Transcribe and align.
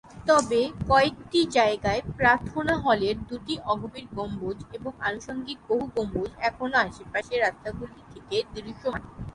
তবে 0.27 0.61
কয়েকটি 0.89 1.39
জায়গায় 1.57 2.01
প্রার্থনা 2.17 2.73
হলের 2.77 3.15
দুটি 3.29 3.53
অগভীর 3.65 4.05
গম্বুজ 4.17 4.57
এবং 4.73 4.91
আনুষঙ্গিক 5.01 5.59
বহু 5.69 5.85
গম্বুজ 5.95 6.29
এখনও 6.41 6.77
আশেপাশের 6.83 7.39
রাস্তাগুলি 7.41 8.01
থেকে 8.13 8.37
দৃশ্যমান। 8.55 9.03